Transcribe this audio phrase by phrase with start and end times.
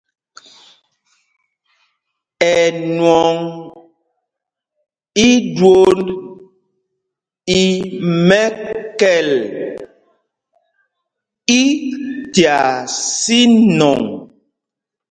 [2.57, 3.35] Ɛnwɔŋ
[5.29, 6.07] íjwónd
[7.61, 7.61] í
[8.27, 9.29] mɛ̄kɛ̄l
[11.59, 11.61] í
[12.33, 12.69] tyaa
[13.19, 14.01] sínɔŋ.